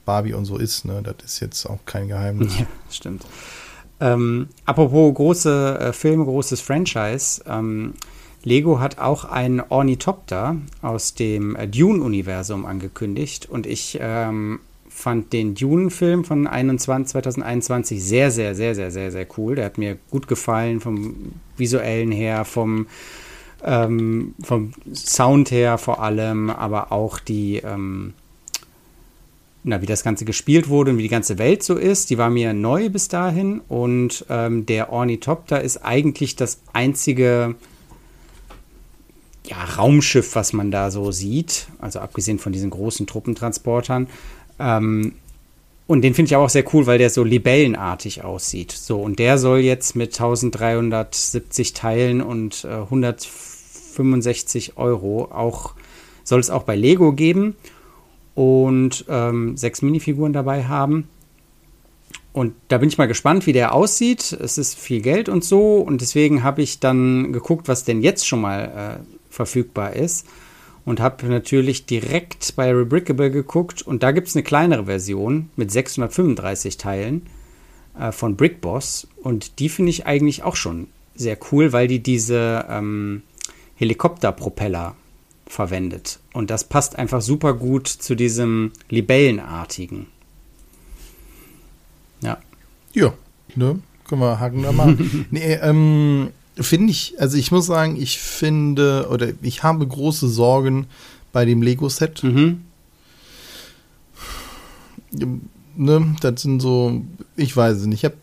[0.05, 2.59] Barbie und so ist, ne, das ist jetzt auch kein Geheimnis.
[2.59, 3.25] Ja, stimmt.
[3.99, 7.41] Ähm, apropos große äh, Filme, großes Franchise.
[7.47, 7.93] Ähm,
[8.43, 16.23] Lego hat auch einen Ornithopter aus dem Dune-Universum angekündigt und ich ähm, fand den Dune-Film
[16.23, 19.55] von 21, 2021 sehr, sehr, sehr, sehr, sehr, sehr cool.
[19.55, 22.87] Der hat mir gut gefallen vom visuellen her, vom,
[23.63, 28.13] ähm, vom Sound her vor allem, aber auch die, ähm,
[29.63, 32.09] na, wie das Ganze gespielt wurde und wie die ganze Welt so ist.
[32.09, 37.55] Die war mir neu bis dahin und ähm, der Ornithopter ist eigentlich das einzige
[39.45, 44.07] ja, Raumschiff, was man da so sieht, also abgesehen von diesen großen Truppentransportern.
[44.59, 45.13] Ähm,
[45.85, 48.71] und den finde ich auch sehr cool, weil der so libellenartig aussieht.
[48.71, 55.73] So, und der soll jetzt mit 1370 Teilen und äh, 165 Euro auch,
[56.23, 57.57] soll es auch bei Lego geben
[58.33, 61.09] und ähm, sechs Minifiguren dabei haben.
[62.31, 64.31] Und da bin ich mal gespannt, wie der aussieht.
[64.31, 65.77] Es ist viel Geld und so.
[65.77, 69.03] Und deswegen habe ich dann geguckt, was denn jetzt schon mal äh,
[69.33, 70.27] verfügbar ist.
[70.85, 73.81] Und habe natürlich direkt bei Rebrickable geguckt.
[73.81, 77.27] Und da gibt es eine kleinere Version mit 635 Teilen
[77.97, 79.07] äh, von Brickboss.
[79.21, 83.21] Und die finde ich eigentlich auch schon sehr cool, weil die diese ähm,
[83.75, 84.95] Helikopterpropeller
[85.47, 86.19] verwendet.
[86.33, 90.07] Und das passt einfach super gut zu diesem Libellenartigen.
[92.21, 92.39] Ja.
[92.93, 93.13] Ja,
[93.55, 93.79] ne?
[94.07, 95.27] Können wir Haken da machen.
[95.31, 100.87] nee, ähm, finde ich, also ich muss sagen, ich finde, oder ich habe große Sorgen
[101.31, 102.23] bei dem Lego-Set.
[102.23, 102.61] Mhm.
[105.75, 107.01] Ne, das sind so,
[107.35, 108.03] ich weiß es nicht.
[108.03, 108.17] Ich habe,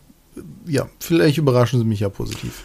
[0.67, 2.63] ja, vielleicht überraschen sie mich ja positiv.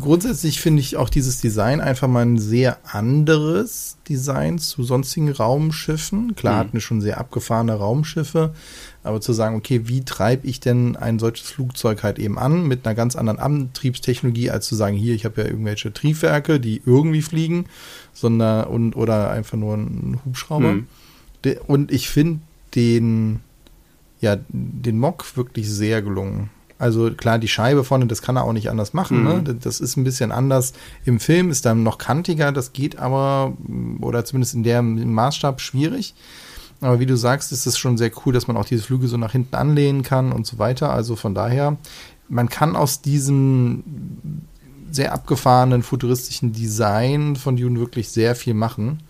[0.00, 6.34] Grundsätzlich finde ich auch dieses Design einfach mal ein sehr anderes Design zu sonstigen Raumschiffen.
[6.34, 6.58] Klar Mhm.
[6.58, 8.52] hatten wir schon sehr abgefahrene Raumschiffe,
[9.02, 12.86] aber zu sagen, okay, wie treibe ich denn ein solches Flugzeug halt eben an mit
[12.86, 17.22] einer ganz anderen Antriebstechnologie, als zu sagen, hier, ich habe ja irgendwelche Triebwerke, die irgendwie
[17.22, 17.66] fliegen,
[18.12, 20.72] sondern und oder einfach nur ein Hubschrauber.
[20.72, 20.86] Mhm.
[21.66, 22.40] Und ich finde
[22.74, 23.40] den,
[24.20, 26.50] ja, den Mock wirklich sehr gelungen.
[26.80, 29.18] Also klar, die Scheibe vorne, das kann er auch nicht anders machen.
[29.18, 29.24] Mhm.
[29.44, 29.56] Ne?
[29.60, 30.72] Das- ist ein bisschen anders.
[31.04, 33.52] Im Film ist dann noch kantiger, das geht aber,
[34.00, 36.14] oder zumindest in dem Maßstab schwierig.
[36.80, 39.18] Aber wie du sagst, ist es schon sehr cool, dass man auch diese Flügel so
[39.18, 40.90] nach hinten anlehnen kann und so weiter.
[40.90, 41.76] Also von daher,
[42.30, 43.84] man kann aus diesem
[44.90, 49.02] sehr abgefahrenen futuristischen Design von Dune wirklich sehr viel machen.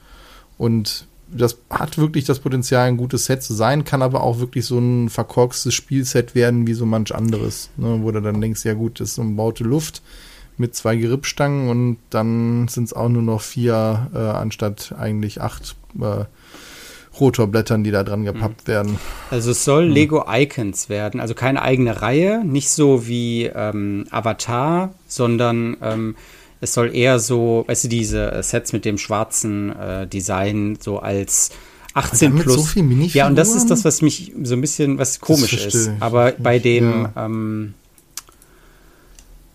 [0.59, 4.65] Und das hat wirklich das Potenzial, ein gutes Set zu sein, kann aber auch wirklich
[4.67, 7.71] so ein verkorkstes Spielset werden, wie so manch anderes.
[7.77, 8.01] Ne?
[8.03, 10.03] Wo du dann denkst, ja gut, das ist umbaute Luft
[10.57, 15.75] mit zwei Gerippstangen und dann sind es auch nur noch vier äh, anstatt eigentlich acht
[15.99, 16.25] äh,
[17.19, 18.73] Rotorblättern, die da dran gepappt mhm.
[18.73, 18.99] werden.
[19.31, 19.93] Also es soll mhm.
[19.93, 26.15] Lego Icons werden, also keine eigene Reihe, nicht so wie ähm, Avatar, sondern ähm,
[26.61, 31.51] es soll eher so, weißt du, diese Sets mit dem schwarzen äh, Design so als
[31.95, 32.55] 18 plus.
[32.55, 35.91] So viel ja, und das ist das, was mich so ein bisschen, was komisch ist.
[36.01, 37.27] Aber bei dem, ja.
[37.27, 37.75] ähm,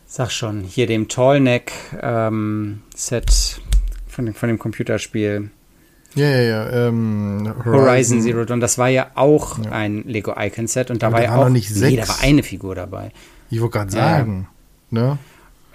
[0.06, 3.62] sag schon, hier dem Tallneck ähm, Set
[4.08, 5.50] von, von dem Computerspiel.
[6.16, 6.88] Ja, ja, ja.
[6.88, 7.74] Ähm, Horizon.
[7.74, 8.22] Horizon.
[8.22, 9.72] Zero Dawn, das war ja auch ja.
[9.72, 11.50] ein Lego Icon Set und da war ja auch.
[11.50, 11.92] Nicht sechs.
[11.92, 13.12] Nee, da war eine Figur dabei.
[13.50, 14.48] Ich wollte gerade sagen.
[14.92, 15.02] Ja.
[15.02, 15.18] Ne?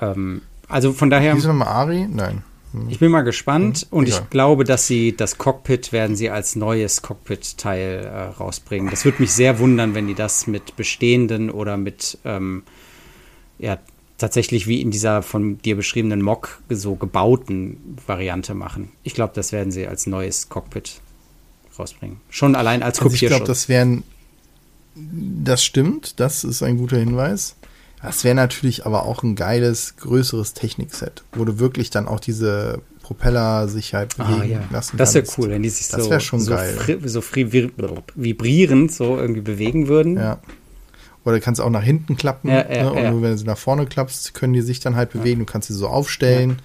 [0.01, 1.35] Ähm, also von daher.
[1.35, 2.09] Nochmal Ari?
[2.11, 2.43] Nein.
[2.89, 4.21] Ich bin mal gespannt hm, und egal.
[4.21, 8.91] ich glaube, dass sie das Cockpit werden sie als neues Cockpit-Teil äh, rausbringen.
[8.91, 12.63] Das würde mich sehr wundern, wenn die das mit bestehenden oder mit ähm,
[13.59, 13.79] ja,
[14.19, 18.93] tatsächlich wie in dieser von dir beschriebenen Mock so gebauten Variante machen.
[19.03, 21.01] Ich glaube, das werden sie als neues Cockpit
[21.79, 22.21] rausbringen.
[22.29, 24.05] Schon allein als also Ich glaube, das wären.
[24.95, 27.57] Das stimmt, das ist ein guter Hinweis.
[28.03, 32.81] Das wäre natürlich aber auch ein geiles, größeres Technikset, wo du wirklich dann auch diese
[33.03, 34.69] Propellersicherheit ah, bewegen ah, ja.
[34.71, 36.57] lassen Das wäre cool, wenn die sich das so, schon so,
[37.05, 37.23] so
[38.15, 40.17] vibrierend so irgendwie bewegen würden.
[40.17, 40.39] Ja.
[41.25, 42.49] Oder du kannst auch nach hinten klappen.
[42.49, 43.13] Ja, ja, ne?
[43.13, 45.41] Und wenn du sie nach vorne klappst, können die sich dann halt bewegen.
[45.41, 46.61] Du kannst sie so aufstellen.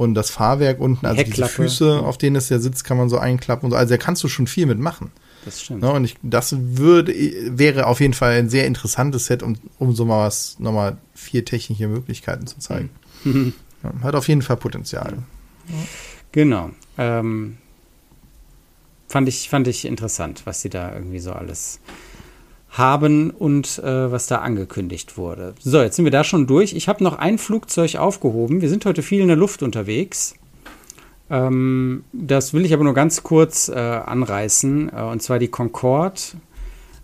[0.00, 3.18] Und das Fahrwerk unten, also diese Füße, auf denen es ja sitzt, kann man so
[3.18, 3.76] einklappen und so.
[3.76, 5.10] Also da kannst du schon viel mitmachen.
[5.44, 5.82] Das stimmt.
[5.82, 5.92] Ne?
[5.92, 7.14] Und ich, das würde,
[7.50, 11.44] wäre auf jeden Fall ein sehr interessantes Set, um, um so mal was, nochmal vier
[11.44, 12.88] technische Möglichkeiten zu zeigen.
[13.24, 13.52] Mhm.
[13.82, 15.18] Ja, hat auf jeden Fall Potenzial.
[16.32, 16.70] Genau.
[16.98, 17.56] Ähm,
[19.08, 21.80] fand, ich, fand ich interessant, was sie da irgendwie so alles
[22.70, 25.54] haben und äh, was da angekündigt wurde.
[25.60, 26.72] So, jetzt sind wir da schon durch.
[26.72, 28.60] Ich habe noch ein Flugzeug aufgehoben.
[28.60, 30.34] Wir sind heute viel in der Luft unterwegs.
[31.30, 34.90] Ähm, das will ich aber nur ganz kurz äh, anreißen.
[34.94, 36.20] Äh, und zwar die Concorde.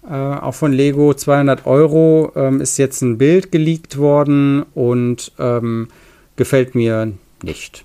[0.08, 5.88] Äh, auch von Lego 200 Euro ähm, ist jetzt ein Bild geleakt worden und ähm,
[6.36, 7.82] gefällt mir nicht.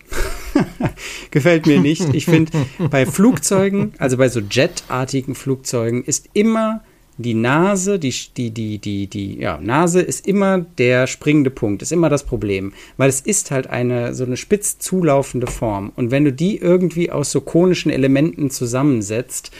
[1.32, 2.13] gefällt mir nicht.
[2.13, 2.52] Ich finde,
[2.91, 6.82] bei Flugzeugen, also bei so jetartigen Flugzeugen, ist immer
[7.17, 11.91] die Nase, die, die, die, die, die, ja, Nase ist immer der springende Punkt, ist
[11.91, 12.74] immer das Problem.
[12.97, 15.91] Weil es ist halt eine, so eine spitz zulaufende Form.
[15.95, 19.52] Und wenn du die irgendwie aus so konischen Elementen zusammensetzt,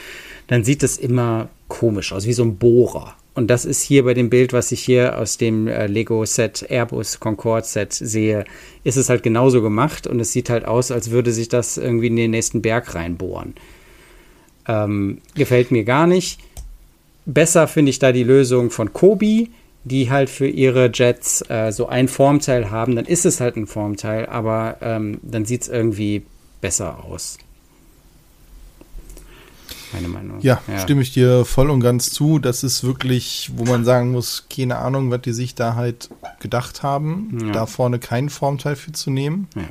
[0.48, 3.14] dann sieht es immer komisch aus, wie so ein Bohrer.
[3.34, 7.18] Und das ist hier bei dem Bild, was ich hier aus dem äh, Lego-Set, Airbus
[7.18, 8.44] Concorde-Set sehe,
[8.84, 12.08] ist es halt genauso gemacht und es sieht halt aus, als würde sich das irgendwie
[12.08, 13.54] in den nächsten Berg reinbohren.
[14.68, 16.40] Ähm, gefällt mir gar nicht
[17.24, 19.50] Besser finde ich da die Lösung von Kobi,
[19.84, 22.96] die halt für ihre Jets äh, so ein Formteil haben.
[22.96, 26.24] Dann ist es halt ein Formteil, aber ähm, dann sieht es irgendwie
[26.60, 27.38] besser aus.
[29.92, 30.40] Meine Meinung.
[30.40, 32.38] Ja, ja, stimme ich dir voll und ganz zu.
[32.38, 36.08] Das ist wirklich, wo man sagen muss, keine Ahnung, was die sich da halt
[36.40, 37.52] gedacht haben, ja.
[37.52, 39.48] da vorne kein Formteil für zu nehmen.
[39.54, 39.64] Ja.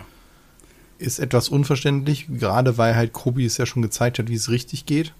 [0.99, 4.85] Ist etwas unverständlich, gerade weil halt Kobi es ja schon gezeigt hat, wie es richtig
[4.85, 5.13] geht.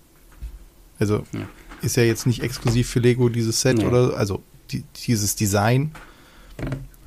[0.99, 1.47] Also, ja
[1.81, 3.85] ist ja jetzt nicht exklusiv für Lego dieses Set nee.
[3.85, 4.41] oder also
[4.71, 5.91] die, dieses Design.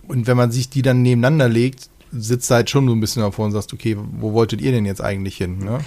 [0.07, 3.47] Und wenn man sich die dann nebeneinander legt, sitzt halt schon so ein bisschen davor
[3.47, 5.59] und sagst, okay, wo wolltet ihr denn jetzt eigentlich hin?
[5.59, 5.79] Ne?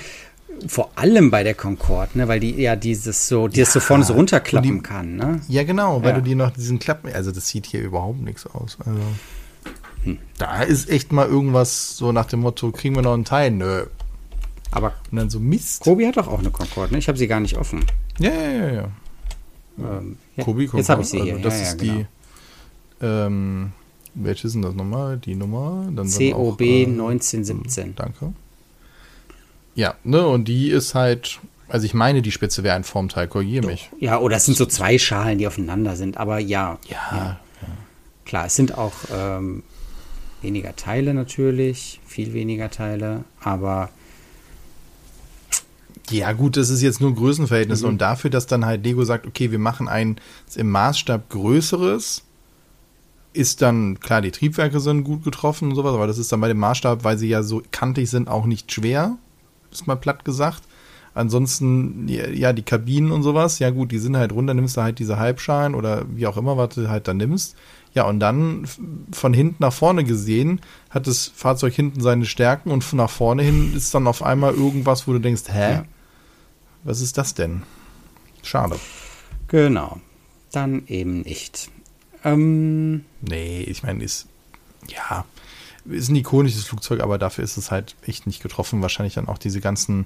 [0.68, 3.80] Vor allem bei der Concorde, ne, weil die ja dieses so, die ja, das so
[3.80, 5.40] vorne so runterklappen die, kann, ne?
[5.48, 6.16] Ja, genau, weil ja.
[6.16, 8.78] du dir noch diesen Klappen, also das sieht hier überhaupt nichts aus.
[8.84, 9.00] Also
[10.04, 10.18] hm.
[10.40, 13.52] da ist echt mal irgendwas so nach dem Motto, kriegen wir noch einen Teil?
[13.52, 13.86] Nö.
[14.72, 15.82] Aber und dann so Mist.
[15.82, 17.00] Kobi hat doch auch eine Concorde, ne?
[17.00, 17.86] Ich habe sie gar nicht offen.
[18.20, 18.90] Ja, ja, ja, ja.
[19.80, 21.34] Ähm, Kobi, Jetzt habe ich sie hier.
[21.34, 21.94] Also das ja, ist genau.
[21.94, 22.06] die.
[23.06, 23.72] Ähm,
[24.16, 25.18] welche sind das nochmal?
[25.18, 25.88] Die Nummer?
[25.96, 27.96] Dann COB äh, 1917.
[27.96, 28.34] Danke.
[29.76, 33.68] Ja, ne, und die ist halt, also ich meine, die Spitze wäre ein Formteil, korrigiere
[33.68, 33.92] mich.
[34.00, 36.80] Ja, oder es sind so zwei Schalen, die aufeinander sind, aber ja.
[36.90, 36.98] Ja.
[37.12, 37.18] ja.
[37.18, 37.68] ja.
[38.26, 39.62] Klar, es sind auch ähm,
[40.42, 43.90] weniger Teile natürlich, viel weniger Teile, aber
[46.10, 47.82] ja, gut, das ist jetzt nur Größenverhältnis.
[47.82, 47.90] Mhm.
[47.90, 50.18] Und dafür, dass dann halt Lego sagt, okay, wir machen ein
[50.56, 52.24] im Maßstab größeres,
[53.34, 56.48] ist dann, klar, die Triebwerke sind gut getroffen und sowas, aber das ist dann bei
[56.48, 59.18] dem Maßstab, weil sie ja so kantig sind, auch nicht schwer,
[59.72, 60.64] ist mal platt gesagt.
[61.14, 65.00] Ansonsten, ja, die Kabinen und sowas, ja gut, die sind halt runter, nimmst du halt
[65.00, 67.56] diese Halbschalen oder wie auch immer, was du halt dann nimmst.
[67.96, 68.68] Ja, und dann
[69.12, 73.74] von hinten nach vorne gesehen hat das Fahrzeug hinten seine Stärken und nach vorne hin
[73.76, 75.72] ist dann auf einmal irgendwas, wo du denkst, hä?
[75.74, 75.84] Ja
[76.84, 77.64] Was ist das denn?
[78.44, 78.80] Schade.
[79.48, 80.00] Genau.
[80.52, 81.70] Dann eben nicht.
[82.24, 84.28] Ähm, Nee, ich meine, ist,
[84.88, 85.26] ja,
[85.86, 88.82] ist ein ikonisches Flugzeug, aber dafür ist es halt echt nicht getroffen.
[88.82, 90.06] Wahrscheinlich dann auch diese ganzen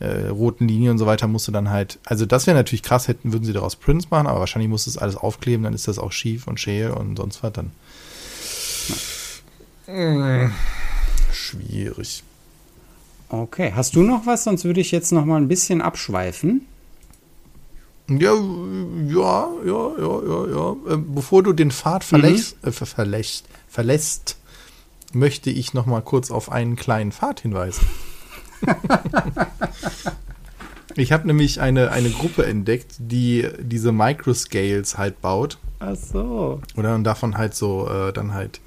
[0.00, 3.32] äh, roten Linien und so weiter musste dann halt, also das wäre natürlich krass, hätten,
[3.32, 6.12] würden sie daraus Prints machen, aber wahrscheinlich muss es alles aufkleben, dann ist das auch
[6.12, 7.70] schief und schäl und sonst was dann.
[9.86, 10.48] Äh,
[11.32, 12.22] Schwierig.
[13.30, 13.72] Okay.
[13.74, 14.44] Hast du noch was?
[14.44, 16.66] Sonst würde ich jetzt noch mal ein bisschen abschweifen.
[18.08, 18.34] Ja,
[19.06, 20.94] ja, ja, ja, ja, ja.
[20.94, 24.36] Äh, bevor du den Pfad verlässt, äh, ver verlässt, verlässt,
[25.12, 27.86] möchte ich noch mal kurz auf einen kleinen Pfad hinweisen.
[30.96, 36.60] ich habe nämlich eine, eine Gruppe entdeckt, die diese Microscales halt baut Ach so.
[36.76, 38.60] oder und davon halt so äh, dann halt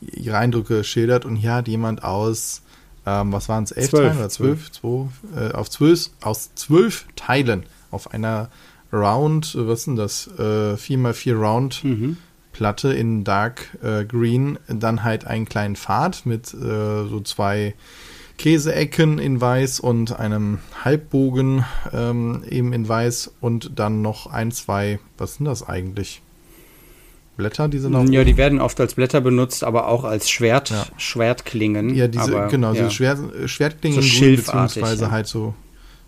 [0.00, 2.62] ihre Eindrücke schildert und hier hat jemand aus
[3.06, 4.02] ähm, was waren es elf Zwölf.
[4.08, 8.48] Teilen oder zwölf, zwölf äh, auf zwölf aus zwölf Teilen auf einer
[8.92, 12.16] Round äh, was ist denn das äh, 4x4 Round Mhm.
[12.52, 17.74] Platte in Dark äh, Green dann halt einen kleinen Pfad mit äh, so zwei
[18.38, 24.98] Käseecken in Weiß und einem Halbbogen ähm, eben in Weiß und dann noch ein, zwei,
[25.18, 26.22] was sind das eigentlich?
[27.36, 30.70] Blätter, die sind noch Ja, die werden oft als Blätter benutzt, aber auch als Schwert,
[30.70, 30.86] Ja.
[30.96, 31.94] Schwertklingen.
[31.94, 32.82] Ja, diese, aber, genau, ja.
[32.82, 35.10] diese Schwer, Schwertklingen So grün, beziehungsweise ja.
[35.10, 35.54] halt so,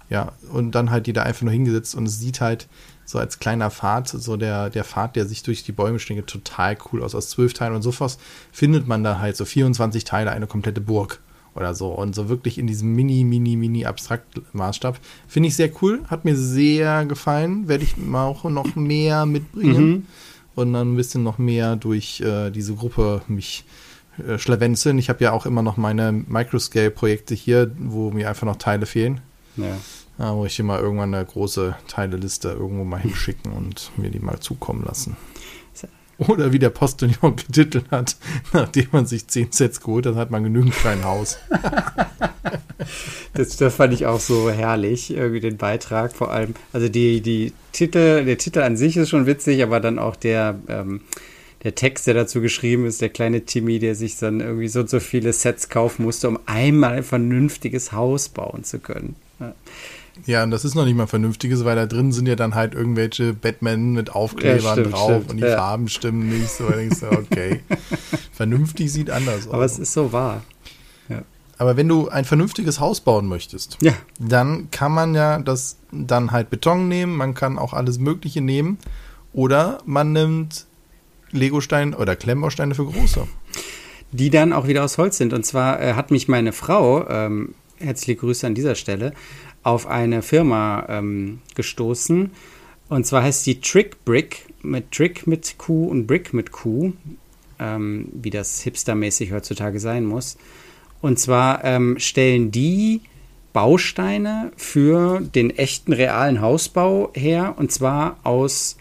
[0.09, 2.69] ja, und dann halt die da einfach nur hingesetzt und es sieht halt
[3.05, 6.77] so als kleiner Pfad, so der, der Pfad, der sich durch die Bäume schlägt, total
[6.93, 8.19] cool aus, aus zwölf Teilen und so was
[8.53, 11.21] findet man da halt so 24 Teile, eine komplette Burg
[11.55, 14.99] oder so und so wirklich in diesem mini, mini, mini abstrakt Maßstab.
[15.27, 20.07] Finde ich sehr cool, hat mir sehr gefallen, werde ich auch noch mehr mitbringen Mhm.
[20.57, 23.65] Und dann ein bisschen noch mehr durch äh, diese Gruppe mich
[24.27, 24.99] äh, schlawenzeln.
[24.99, 29.21] Ich habe ja auch immer noch meine Microscale-Projekte hier, wo mir einfach noch Teile fehlen.
[29.57, 29.77] Ja.
[30.19, 34.41] Da muss ich mal irgendwann eine große Teileliste irgendwo mal hinschicken und mir die mal
[34.41, 35.17] zukommen lassen.
[36.19, 38.17] Oder wie der Postillon getitelt hat,
[38.55, 41.39] nachdem man sich 10 Sets geholt hat, hat man genügend für ein Haus.
[43.35, 46.55] Das, das fand ich auch so herrlich, irgendwie den Beitrag vor allem.
[46.73, 50.59] Also die, die Titel, der Titel an sich ist schon witzig, aber dann auch der,
[50.69, 51.01] ähm,
[51.63, 54.91] der Text, der dazu geschrieben ist, der kleine Timmy, der sich dann irgendwie so und
[54.91, 59.17] so viele Sets kaufen musste, um einmal ein vernünftiges Haus bauen zu können.
[59.41, 59.55] Ja.
[60.25, 62.75] Ja, und das ist noch nicht mal vernünftiges, weil da drin sind ja dann halt
[62.75, 65.57] irgendwelche Batman mit Aufklebern Ja, stimmt, drauf stimmt, und die ja.
[65.57, 66.49] Farben stimmen nicht.
[66.49, 67.61] So, da denkst du, okay.
[68.33, 69.73] Vernünftig sieht anders Aber aus.
[69.73, 70.43] es ist so wahr.
[71.59, 76.31] Aber wenn du ein vernünftiges Haus bauen möchtest, Ja, dann kann man ja das dann
[76.33, 78.79] halt Beton nehmen, man kann auch alles Mögliche nehmen.
[79.33, 80.67] Oder man nimmt
[81.31, 83.27] Legosteine oder Klemmbausteine für große.
[84.13, 85.33] die dann auch wieder aus Holz sind.
[85.33, 89.13] Und zwar äh, hat mich meine Frau, ähm, herzliche Grüße an dieser Stelle,
[89.63, 92.31] auf eine Firma ähm, gestoßen.
[92.89, 96.93] Und zwar heißt die Trick Brick mit Trick mit Q und Brick mit Q,
[97.59, 100.37] ähm, wie das hipstermäßig heutzutage sein muss.
[101.01, 103.01] Und zwar ähm, stellen die
[103.53, 108.77] Bausteine für den echten realen Hausbau her und zwar aus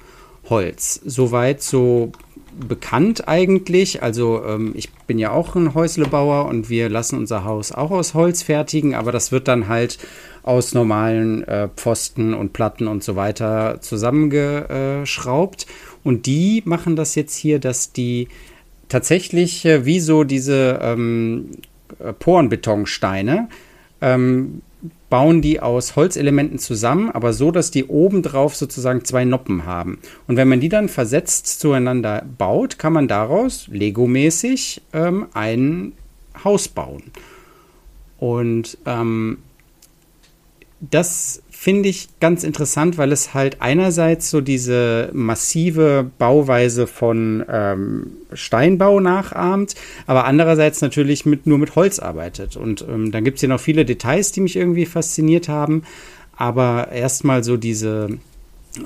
[0.49, 0.99] Holz.
[1.05, 2.11] Soweit so
[2.59, 4.03] bekannt eigentlich.
[4.03, 8.13] Also ähm, ich bin ja auch ein Häuslebauer und wir lassen unser Haus auch aus
[8.13, 9.97] Holz fertigen, aber das wird dann halt
[10.43, 15.65] aus normalen äh, Pfosten und Platten und so weiter zusammengeschraubt.
[16.03, 18.27] Und die machen das jetzt hier, dass die
[18.89, 21.57] tatsächlich äh, wie so diese ähm, äh,
[22.19, 23.49] Porenbetonsteine
[24.01, 24.61] ähm,
[25.09, 29.99] bauen die aus Holzelementen zusammen, aber so, dass die obendrauf sozusagen zwei Noppen haben.
[30.27, 35.93] Und wenn man die dann versetzt zueinander baut, kann man daraus Lego-mäßig ähm, ein
[36.43, 37.03] Haus bauen.
[38.17, 39.37] Und ähm,
[40.81, 48.17] das finde ich ganz interessant, weil es halt einerseits so diese massive Bauweise von ähm,
[48.33, 49.73] Steinbau nachahmt,
[50.05, 52.55] aber andererseits natürlich mit, nur mit Holz arbeitet.
[52.55, 55.81] Und ähm, dann gibt es hier noch viele Details, die mich irgendwie fasziniert haben.
[56.35, 58.19] Aber erstmal so diese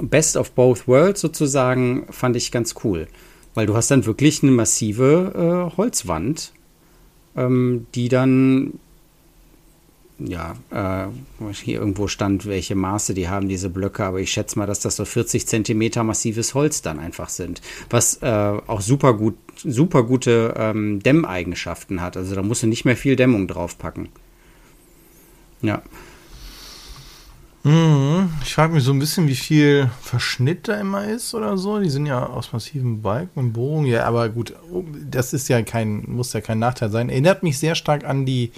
[0.02, 3.08] Best of Both Worlds sozusagen fand ich ganz cool.
[3.56, 6.54] Weil du hast dann wirklich eine massive äh, Holzwand,
[7.36, 8.80] ähm, die dann
[10.20, 11.08] ja, äh,
[11.54, 14.96] hier irgendwo stand, welche Maße die haben, diese Blöcke, aber ich schätze mal, dass das
[14.96, 18.28] so 40 Zentimeter massives Holz dann einfach sind, was äh,
[18.68, 22.18] auch super gut, super gute ähm, Dämmeigenschaften hat.
[22.18, 24.10] Also da musst du nicht mehr viel Dämmung draufpacken.
[25.62, 25.82] Ja.
[27.64, 28.30] Mhm.
[28.44, 31.80] Ich frage mich so ein bisschen, wie viel Verschnitt da immer ist oder so.
[31.80, 33.86] Die sind ja aus massiven Balken und Bohrungen.
[33.88, 34.54] Ja, aber gut,
[35.10, 37.10] das ist ja kein, muss ja kein Nachteil sein.
[37.10, 38.52] Erinnert mich sehr stark an die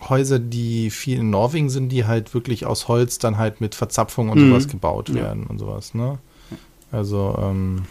[0.00, 4.28] Häuser, die viel in Norwegen sind, die halt wirklich aus Holz dann halt mit Verzapfung
[4.28, 4.48] und Mhm.
[4.48, 5.14] sowas gebaut Ja.
[5.16, 6.18] werden und sowas, ne?
[6.92, 7.82] Also, ähm,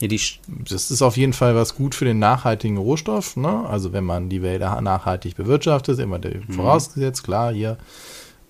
[0.00, 3.66] Ja, das ist auf jeden Fall was gut für den nachhaltigen Rohstoff, ne?
[3.68, 6.52] Also wenn man die Wälder nachhaltig bewirtschaftet, immer der Mhm.
[6.52, 7.78] vorausgesetzt, klar, hier.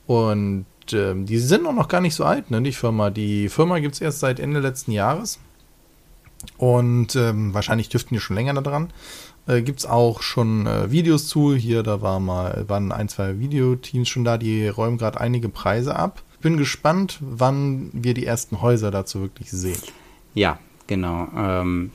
[0.07, 2.61] Und ähm, die sind auch noch gar nicht so alt, ne?
[2.62, 3.09] Die Firma.
[3.11, 5.38] Die Firma gibt es erst seit Ende letzten Jahres.
[6.57, 8.92] Und ähm, wahrscheinlich dürften die schon länger daran.
[9.46, 11.55] Äh, gibt es auch schon äh, Videos zu.
[11.55, 15.96] Hier, da war mal, waren ein, zwei Videoteams schon da, die räumen gerade einige Preise
[15.96, 16.22] ab.
[16.40, 19.81] Bin gespannt, wann wir die ersten Häuser dazu wirklich sehen.
[20.35, 21.29] Ja, genau.
[21.37, 21.90] Ähm,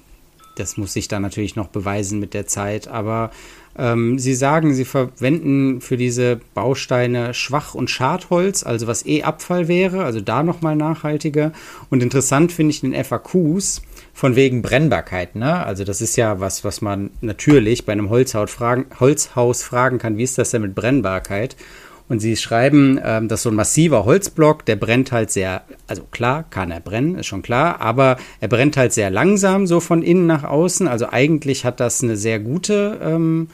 [0.55, 2.87] das muss sich dann natürlich noch beweisen mit der Zeit.
[2.87, 3.31] Aber
[3.77, 9.67] ähm, Sie sagen, Sie verwenden für diese Bausteine Schwach- und Schadholz, also was eh Abfall
[9.67, 11.53] wäre, also da nochmal nachhaltiger.
[11.89, 13.81] Und interessant finde ich den FAQs
[14.13, 15.35] von wegen Brennbarkeit.
[15.35, 15.65] Ne?
[15.65, 18.09] Also das ist ja was, was man natürlich bei einem
[18.47, 21.55] fragen, Holzhaus fragen kann, wie ist das denn mit Brennbarkeit?
[22.09, 26.45] Und sie schreiben, ähm, dass so ein massiver Holzblock, der brennt halt sehr, also klar,
[26.49, 30.27] kann er brennen, ist schon klar, aber er brennt halt sehr langsam, so von innen
[30.27, 30.87] nach außen.
[30.87, 33.47] Also eigentlich hat das eine sehr gute, ähm,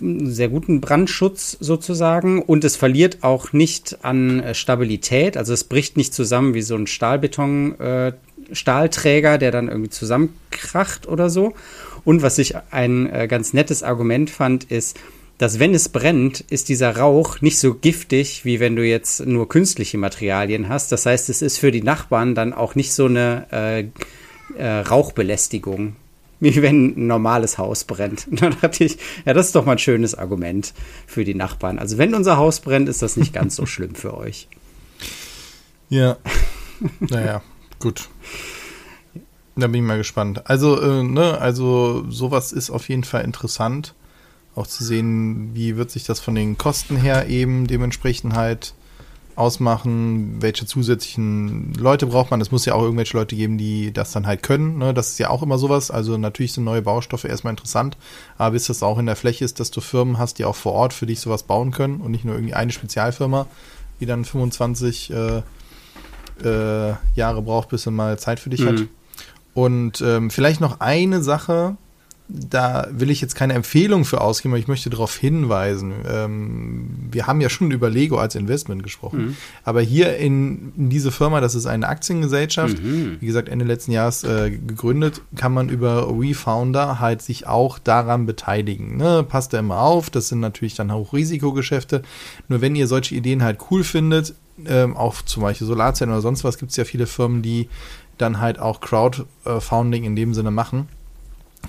[0.00, 5.36] sehr guten Brandschutz sozusagen und es verliert auch nicht an äh, Stabilität.
[5.36, 8.12] Also es bricht nicht zusammen wie so ein Stahlbeton, äh,
[8.52, 11.54] Stahlträger, der dann irgendwie zusammenkracht oder so.
[12.04, 14.98] Und was ich ein äh, ganz nettes Argument fand, ist,
[15.38, 19.48] dass wenn es brennt, ist dieser Rauch nicht so giftig, wie wenn du jetzt nur
[19.48, 20.90] künstliche Materialien hast.
[20.90, 23.84] Das heißt, es ist für die Nachbarn dann auch nicht so eine äh,
[24.58, 25.94] äh, Rauchbelästigung,
[26.40, 28.26] wie wenn ein normales Haus brennt.
[28.28, 30.74] Und dann dachte ich, ja, das ist doch mal ein schönes Argument
[31.06, 31.78] für die Nachbarn.
[31.78, 34.48] Also wenn unser Haus brennt, ist das nicht ganz so schlimm für euch.
[35.88, 36.16] Ja.
[37.00, 37.42] naja,
[37.78, 38.08] gut.
[39.56, 40.48] Da bin ich mal gespannt.
[40.48, 43.94] Also, äh, ne, also sowas ist auf jeden Fall interessant.
[44.54, 48.74] Auch zu sehen, wie wird sich das von den Kosten her eben dementsprechend halt
[49.38, 52.40] ausmachen, welche zusätzlichen Leute braucht man.
[52.40, 54.78] Es muss ja auch irgendwelche Leute geben, die das dann halt können.
[54.78, 54.92] Ne?
[54.92, 55.92] Das ist ja auch immer sowas.
[55.92, 57.96] Also natürlich sind neue Baustoffe erstmal interessant,
[58.36, 60.72] aber bis das auch in der Fläche ist, dass du Firmen hast, die auch vor
[60.72, 63.46] Ort für dich sowas bauen können und nicht nur irgendwie eine Spezialfirma,
[64.00, 65.42] die dann 25 äh,
[66.44, 68.80] äh, Jahre braucht, bis er mal Zeit für dich hat.
[68.80, 68.88] Mhm.
[69.54, 71.76] Und ähm, vielleicht noch eine Sache,
[72.28, 75.94] da will ich jetzt keine Empfehlung für ausgeben, aber ich möchte darauf hinweisen.
[76.06, 81.10] Ähm, wir haben ja schon über Lego als Investment gesprochen, aber hier in, in diese
[81.10, 82.76] Firma, das ist eine Aktiengesellschaft,
[83.20, 88.26] wie gesagt Ende letzten Jahres äh, gegründet, kann man über WeFounder halt sich auch daran
[88.26, 88.98] beteiligen.
[88.98, 89.24] Ne?
[89.26, 92.02] Passt da immer auf, das sind natürlich dann Hochrisikogeschäfte.
[92.48, 94.34] Nur wenn ihr solche Ideen halt cool findet,
[94.66, 97.68] ähm, auch zum Beispiel Solarzellen oder sonst was, gibt es ja viele Firmen, die
[98.16, 100.88] dann halt auch Crowdfunding in dem Sinne machen.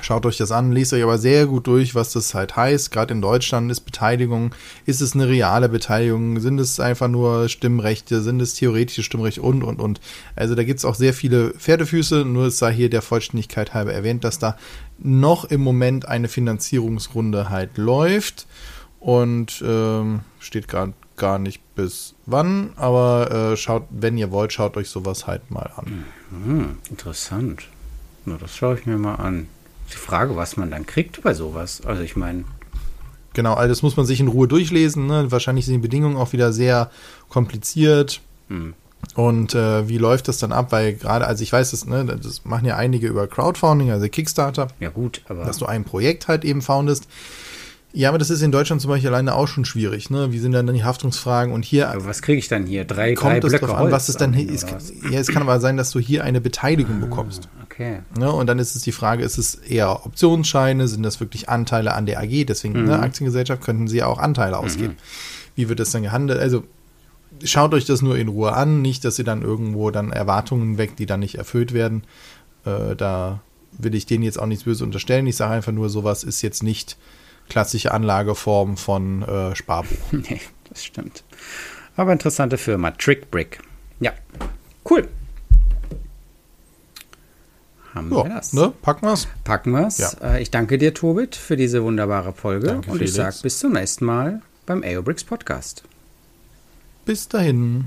[0.01, 2.91] Schaut euch das an, lest euch aber sehr gut durch, was das halt heißt.
[2.91, 8.21] Gerade in Deutschland ist Beteiligung, ist es eine reale Beteiligung, sind es einfach nur Stimmrechte,
[8.21, 9.99] sind es theoretische Stimmrechte und, und, und.
[10.35, 13.91] Also da gibt es auch sehr viele Pferdefüße, nur es sei hier der Vollständigkeit halber
[13.91, 14.57] erwähnt, dass da
[14.99, 18.47] noch im Moment eine Finanzierungsrunde halt läuft
[18.99, 24.75] und ähm, steht gerade gar nicht bis wann, aber äh, schaut, wenn ihr wollt, schaut
[24.77, 26.05] euch sowas halt mal an.
[26.31, 27.67] Hm, interessant.
[28.25, 29.47] Na, das schaue ich mir mal an.
[29.91, 31.81] Die Frage, was man dann kriegt bei sowas.
[31.85, 32.45] Also ich meine,
[33.33, 35.07] Genau, all das muss man sich in Ruhe durchlesen.
[35.07, 35.31] Ne?
[35.31, 36.89] Wahrscheinlich sind die Bedingungen auch wieder sehr
[37.29, 38.21] kompliziert.
[38.47, 38.73] Hm.
[39.15, 40.71] Und äh, wie läuft das dann ab?
[40.71, 44.67] Weil gerade, also ich weiß, das, ne, das machen ja einige über Crowdfunding, also Kickstarter,
[44.79, 47.07] ja gut, aber dass du ein Projekt halt eben foundest.
[47.91, 50.11] Ja, aber das ist in Deutschland zum Beispiel alleine auch schon schwierig.
[50.11, 50.31] Ne?
[50.31, 51.51] Wie sind dann die Haftungsfragen?
[51.51, 52.85] Und hier aber was kriege ich dann hier?
[52.85, 54.71] Drei, drei kommt es Blöcke drauf an, was es dann ist.
[54.71, 54.93] was?
[55.09, 57.49] Ja, es kann aber sein, dass du hier eine Beteiligung bekommst.
[57.63, 58.01] Okay.
[58.17, 58.31] Ne?
[58.31, 62.05] Und dann ist es die Frage, ist es eher Optionsscheine, sind das wirklich Anteile an
[62.05, 62.45] der AG?
[62.45, 64.95] Deswegen, ne, Aktiengesellschaft könnten sie ja auch Anteile ausgeben.
[65.55, 66.39] Wie wird das dann gehandelt?
[66.39, 66.63] Also
[67.43, 70.99] schaut euch das nur in Ruhe an, nicht, dass ihr dann irgendwo dann Erwartungen weckt,
[70.99, 72.03] die dann nicht erfüllt werden.
[72.65, 73.41] Äh, da
[73.77, 75.25] will ich denen jetzt auch nichts Böses unterstellen.
[75.25, 76.97] Ich sage einfach nur, sowas ist jetzt nicht
[77.49, 79.97] klassische Anlageform von äh, Sparbuch.
[80.11, 81.23] Nee, das stimmt.
[81.95, 82.91] Aber interessante Firma.
[82.91, 83.59] Trickbrick.
[83.99, 84.13] Ja.
[84.89, 85.07] Cool.
[87.93, 88.53] Haben wir Ja, das.
[88.53, 88.71] ne?
[88.81, 89.27] Packen wir's.
[89.43, 89.97] Packen wir's.
[89.97, 90.11] Ja.
[90.35, 92.67] Äh, ich danke dir, Tobit, für diese wunderbare Folge.
[92.67, 95.83] Danke, Und ich sage bis zum nächsten Mal beim AOBRICS Podcast.
[97.05, 97.85] Bis dahin.